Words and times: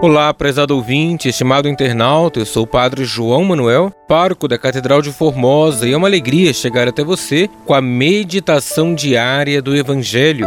Olá, 0.00 0.32
prezado 0.32 0.76
ouvinte, 0.76 1.28
estimado 1.28 1.68
internauta, 1.68 2.38
eu 2.38 2.46
sou 2.46 2.62
o 2.62 2.66
Padre 2.68 3.04
João 3.04 3.42
Manuel, 3.42 3.90
pároco 4.06 4.46
da 4.46 4.56
Catedral 4.56 5.02
de 5.02 5.10
Formosa, 5.10 5.88
e 5.88 5.92
é 5.92 5.96
uma 5.96 6.06
alegria 6.06 6.52
chegar 6.52 6.86
até 6.86 7.02
você 7.02 7.50
com 7.66 7.74
a 7.74 7.80
meditação 7.80 8.94
diária 8.94 9.60
do 9.60 9.74
Evangelho. 9.74 10.46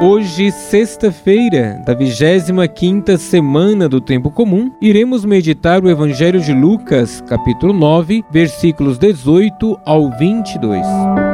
Hoje, 0.00 0.52
sexta-feira 0.52 1.82
da 1.84 1.92
25ª 1.92 3.16
semana 3.16 3.88
do 3.88 4.00
Tempo 4.00 4.30
Comum, 4.30 4.70
iremos 4.80 5.24
meditar 5.24 5.82
o 5.82 5.90
Evangelho 5.90 6.40
de 6.40 6.52
Lucas, 6.52 7.20
capítulo 7.22 7.72
9, 7.72 8.24
versículos 8.30 8.96
18 8.96 9.80
ao 9.84 10.08
22. 10.16 11.33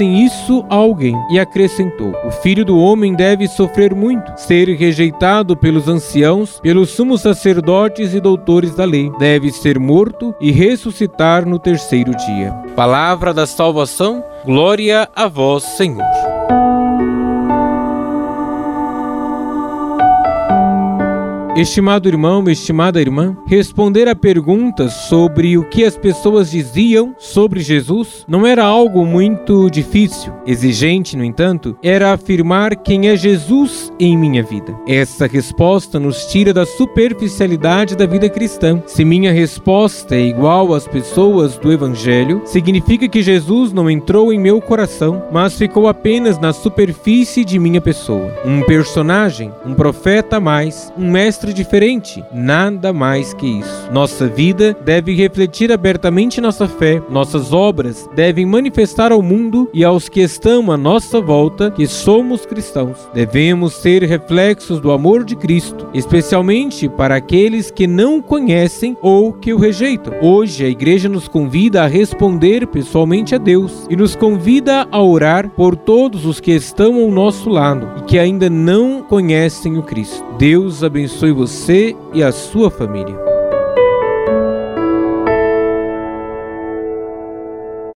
dissem 0.01 0.25
isso 0.25 0.65
a 0.69 0.75
alguém 0.75 1.15
e 1.29 1.39
acrescentou: 1.39 2.13
O 2.25 2.31
filho 2.31 2.65
do 2.65 2.77
homem 2.77 3.13
deve 3.13 3.47
sofrer 3.47 3.93
muito, 3.93 4.33
ser 4.35 4.67
rejeitado 4.75 5.55
pelos 5.55 5.87
anciãos, 5.87 6.59
pelos 6.59 6.89
sumos 6.89 7.21
sacerdotes 7.21 8.13
e 8.13 8.19
doutores 8.19 8.75
da 8.75 8.85
lei, 8.85 9.11
deve 9.19 9.51
ser 9.51 9.79
morto 9.79 10.33
e 10.41 10.51
ressuscitar 10.51 11.47
no 11.47 11.59
terceiro 11.59 12.11
dia. 12.15 12.51
Palavra 12.75 13.33
da 13.33 13.45
salvação, 13.45 14.23
glória 14.43 15.07
a 15.15 15.27
vós, 15.27 15.63
Senhor. 15.63 16.30
Estimado 21.55 22.07
irmão, 22.07 22.49
estimada 22.49 23.01
irmã, 23.01 23.35
responder 23.45 24.07
a 24.07 24.15
perguntas 24.15 24.93
sobre 25.09 25.57
o 25.57 25.65
que 25.65 25.83
as 25.83 25.97
pessoas 25.97 26.49
diziam 26.49 27.13
sobre 27.19 27.59
Jesus 27.59 28.25
não 28.25 28.47
era 28.47 28.63
algo 28.63 29.05
muito 29.05 29.69
difícil. 29.69 30.31
Exigente, 30.47 31.17
no 31.17 31.25
entanto, 31.25 31.77
era 31.83 32.13
afirmar 32.13 32.77
quem 32.77 33.09
é 33.09 33.17
Jesus 33.17 33.91
em 33.99 34.17
minha 34.17 34.41
vida. 34.41 34.73
Essa 34.87 35.27
resposta 35.27 35.99
nos 35.99 36.25
tira 36.27 36.53
da 36.53 36.65
superficialidade 36.65 37.97
da 37.97 38.05
vida 38.05 38.29
cristã. 38.29 38.81
Se 38.85 39.03
minha 39.03 39.33
resposta 39.33 40.15
é 40.15 40.21
igual 40.21 40.73
às 40.73 40.87
pessoas 40.87 41.57
do 41.57 41.69
Evangelho, 41.69 42.43
significa 42.45 43.09
que 43.09 43.21
Jesus 43.21 43.73
não 43.73 43.89
entrou 43.89 44.31
em 44.31 44.39
meu 44.39 44.61
coração, 44.61 45.21
mas 45.33 45.57
ficou 45.57 45.89
apenas 45.89 46.39
na 46.39 46.53
superfície 46.53 47.43
de 47.43 47.59
minha 47.59 47.81
pessoa. 47.81 48.33
Um 48.45 48.63
personagem, 48.63 49.51
um 49.65 49.73
profeta 49.73 50.37
a 50.37 50.39
mais, 50.39 50.93
um 50.97 51.11
mestre 51.11 51.40
diferente, 51.47 52.23
nada 52.31 52.93
mais 52.93 53.33
que 53.33 53.47
isso. 53.59 53.89
Nossa 53.91 54.27
vida 54.27 54.75
deve 54.85 55.13
refletir 55.15 55.71
abertamente 55.71 56.39
nossa 56.41 56.67
fé, 56.67 57.01
nossas 57.09 57.53
obras 57.53 58.09
devem 58.15 58.45
manifestar 58.45 59.11
ao 59.11 59.21
mundo 59.21 59.69
e 59.73 59.83
aos 59.83 60.07
que 60.07 60.21
estão 60.21 60.71
à 60.71 60.77
nossa 60.77 61.19
volta 61.19 61.71
que 61.71 61.87
somos 61.87 62.45
cristãos. 62.45 63.09
Devemos 63.13 63.73
ser 63.73 64.03
reflexos 64.03 64.79
do 64.79 64.91
amor 64.91 65.23
de 65.23 65.35
Cristo, 65.35 65.87
especialmente 65.93 66.87
para 66.89 67.15
aqueles 67.15 67.71
que 67.71 67.87
não 67.87 68.21
conhecem 68.21 68.97
ou 69.01 69.33
que 69.33 69.53
o 69.53 69.57
rejeitam. 69.57 70.13
Hoje 70.21 70.65
a 70.65 70.69
igreja 70.69 71.09
nos 71.09 71.27
convida 71.27 71.83
a 71.83 71.87
responder 71.87 72.67
pessoalmente 72.67 73.33
a 73.35 73.37
Deus 73.37 73.87
e 73.89 73.95
nos 73.95 74.15
convida 74.15 74.87
a 74.91 75.01
orar 75.01 75.49
por 75.49 75.75
todos 75.75 76.25
os 76.25 76.39
que 76.39 76.51
estão 76.51 76.95
ao 76.95 77.09
nosso 77.09 77.49
lado 77.49 77.87
e 77.97 78.01
que 78.03 78.19
ainda 78.19 78.49
não 78.49 79.01
conhecem 79.01 79.77
o 79.77 79.83
Cristo. 79.83 80.23
Deus 80.37 80.83
abençoe 81.31 81.33
você 81.33 81.95
e 82.13 82.21
a 82.21 82.31
sua 82.31 82.69
família. 82.69 83.30